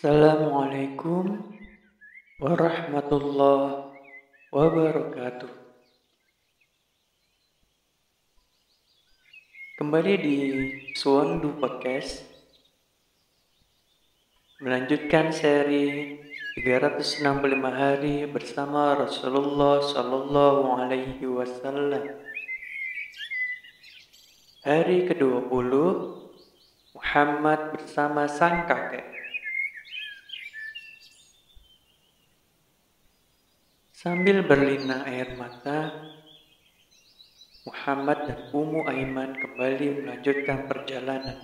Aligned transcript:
Assalamualaikum 0.00 1.44
warahmatullahi 2.40 4.00
wabarakatuh. 4.48 5.52
Kembali 9.76 10.14
di 10.16 10.38
Suwandu 10.96 11.52
Podcast 11.60 12.24
melanjutkan 14.64 15.28
seri 15.36 16.16
365 16.64 17.28
hari 17.68 18.24
bersama 18.24 19.04
Rasulullah 19.04 19.84
Sallallahu 19.84 20.80
Alaihi 20.80 21.28
Wasallam. 21.28 22.08
Hari 24.64 25.12
ke-20 25.12 25.72
Muhammad 26.96 27.76
bersama 27.76 28.24
sang 28.24 28.64
kakek. 28.64 29.19
Sambil 34.00 34.40
berlinang 34.48 35.04
air 35.04 35.36
mata, 35.36 35.92
Muhammad 37.68 38.32
dan 38.32 38.40
Ummu 38.48 38.88
Aiman 38.88 39.36
kembali 39.36 40.00
melanjutkan 40.00 40.64
perjalanan. 40.64 41.36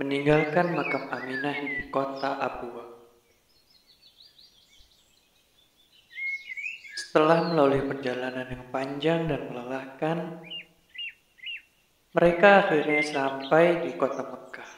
Meninggalkan 0.00 0.72
makam 0.72 1.12
Aminah 1.12 1.60
di 1.60 1.92
kota 1.92 2.40
Abuwa. 2.40 2.88
Setelah 6.96 7.52
melalui 7.52 7.84
perjalanan 7.84 8.48
yang 8.48 8.64
panjang 8.72 9.28
dan 9.28 9.44
melelahkan, 9.52 10.40
mereka 12.16 12.64
akhirnya 12.64 13.04
sampai 13.04 13.84
di 13.84 13.92
kota 13.92 14.24
Mekah. 14.24 14.77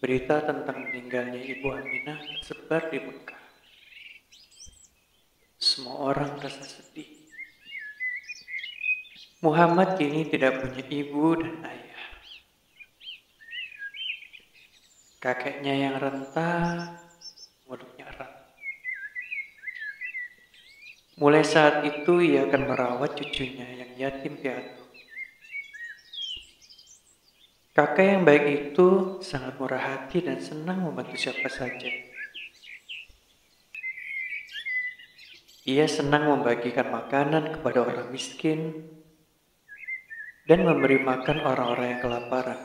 Berita 0.00 0.40
tentang 0.40 0.80
meninggalnya 0.80 1.44
Ibu 1.44 1.76
Aminah 1.76 2.16
tersebar 2.24 2.88
di 2.88 3.04
Mekah. 3.04 3.44
Semua 5.60 6.08
orang 6.08 6.40
rasa 6.40 6.64
sedih. 6.64 7.20
Muhammad 9.44 10.00
kini 10.00 10.24
tidak 10.24 10.64
punya 10.64 10.80
ibu 10.88 11.36
dan 11.36 11.60
ayah. 11.68 12.04
Kakeknya 15.20 15.74
yang 15.76 16.00
renta, 16.00 16.52
mulutnya 17.68 18.08
erat. 18.08 18.32
Mulai 21.20 21.44
saat 21.44 21.84
itu 21.84 22.24
ia 22.24 22.48
akan 22.48 22.72
merawat 22.72 23.20
cucunya 23.20 23.84
yang 23.84 23.92
yatim 24.00 24.40
piatu. 24.40 24.79
Kakak 27.80 28.04
yang 28.04 28.28
baik 28.28 28.44
itu 28.76 29.16
sangat 29.24 29.56
murah 29.56 29.80
hati 29.80 30.20
dan 30.20 30.36
senang 30.36 30.84
membantu 30.84 31.16
siapa 31.16 31.48
saja. 31.48 31.88
Ia 35.64 35.88
senang 35.88 36.28
membagikan 36.28 36.92
makanan 36.92 37.56
kepada 37.56 37.88
orang 37.88 38.12
miskin 38.12 38.84
dan 40.44 40.68
memberi 40.68 41.00
makan 41.00 41.40
orang-orang 41.40 41.96
yang 41.96 42.00
kelaparan. 42.04 42.60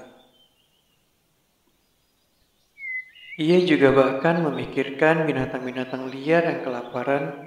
Ia 3.40 3.64
juga 3.64 3.96
bahkan 3.96 4.44
memikirkan 4.44 5.24
binatang-binatang 5.32 6.12
liar 6.12 6.44
yang 6.44 6.60
kelaparan 6.68 7.40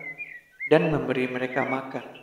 dan 0.72 0.88
memberi 0.88 1.28
mereka 1.28 1.68
makan. 1.68 2.17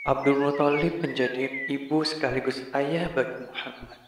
Abdul 0.00 0.40
Muthalib 0.40 1.04
menjadi 1.04 1.68
ibu 1.68 2.00
sekaligus 2.08 2.64
ayah 2.72 3.12
bagi 3.12 3.44
Muhammad. 3.44 4.00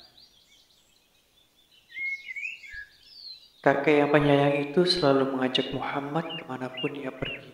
Kakek 3.61 4.01
yang 4.01 4.09
penyayang 4.09 4.73
itu 4.73 4.89
selalu 4.89 5.37
mengajak 5.37 5.69
Muhammad 5.77 6.25
ke 6.25 6.43
mana 6.49 6.73
pun 6.73 6.97
ia 6.97 7.13
pergi. 7.13 7.53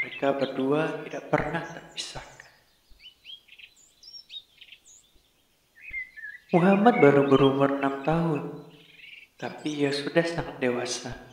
Mereka 0.00 0.26
berdua 0.40 1.04
tidak 1.04 1.28
pernah 1.28 1.60
terpisahkan. 1.60 2.52
Muhammad 6.56 6.94
baru 6.96 7.28
berumur 7.28 7.76
enam 7.76 8.00
tahun, 8.08 8.42
tapi 9.36 9.84
ia 9.84 9.92
sudah 9.92 10.24
sangat 10.24 10.56
dewasa. 10.64 11.31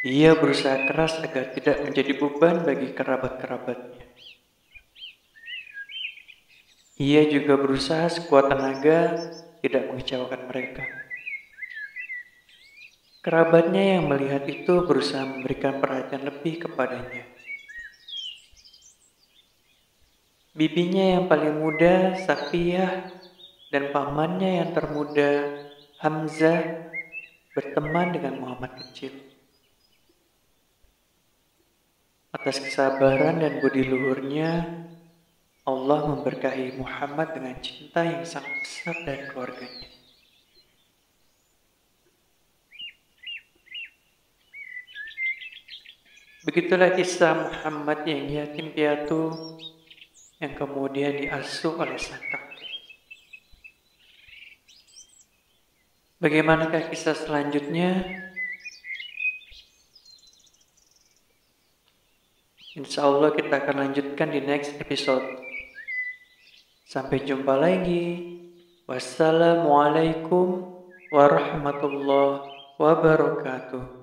Ia 0.00 0.32
berusaha 0.32 0.88
keras 0.88 1.20
agar 1.20 1.52
tidak 1.52 1.84
menjadi 1.84 2.16
beban 2.16 2.64
bagi 2.64 2.96
kerabat-kerabatnya. 2.96 4.08
Ia 6.96 7.28
juga 7.28 7.60
berusaha 7.60 8.08
sekuat 8.08 8.48
tenaga 8.48 9.28
tidak 9.60 9.92
mengecewakan 9.92 10.48
mereka. 10.48 10.84
Kerabatnya 13.20 14.00
yang 14.00 14.08
melihat 14.08 14.48
itu 14.48 14.88
berusaha 14.88 15.20
memberikan 15.20 15.84
perhatian 15.84 16.24
lebih 16.24 16.64
kepadanya. 16.64 17.28
Bibinya 20.56 21.20
yang 21.20 21.24
paling 21.28 21.60
muda, 21.60 22.16
Safiyah, 22.24 23.04
dan 23.68 23.92
pamannya 23.92 24.64
yang 24.64 24.70
termuda, 24.72 25.60
Hamzah, 26.00 26.88
berteman 27.52 28.16
dengan 28.16 28.40
Muhammad 28.40 28.80
kecil. 28.80 29.39
Atas 32.30 32.62
kesabaran 32.62 33.42
dan 33.42 33.58
budi 33.58 33.82
luhurnya, 33.82 34.62
Allah 35.66 36.00
memberkahi 36.14 36.78
Muhammad 36.78 37.34
dengan 37.34 37.58
cinta 37.58 38.06
yang 38.06 38.22
sangat 38.22 38.54
besar 38.62 38.94
dari 39.02 39.26
keluarganya. 39.26 39.90
Begitulah 46.46 46.94
kisah 46.94 47.34
Muhammad 47.34 48.06
yang 48.06 48.30
yatim 48.30 48.72
piatu 48.72 49.34
yang 50.38 50.54
kemudian 50.54 51.18
diasuh 51.18 51.76
oleh 51.76 51.98
sang 51.98 52.22
kakek. 52.22 52.70
Bagaimanakah 56.22 56.94
kisah 56.94 57.18
selanjutnya? 57.18 58.29
Insya 62.78 63.10
Allah 63.10 63.34
kita 63.34 63.66
akan 63.66 63.90
lanjutkan 63.90 64.30
di 64.30 64.46
next 64.46 64.78
episode. 64.78 65.26
Sampai 66.86 67.26
jumpa 67.26 67.58
lagi. 67.58 68.38
Wassalamualaikum 68.86 70.70
warahmatullahi 71.10 72.46
wabarakatuh. 72.78 73.99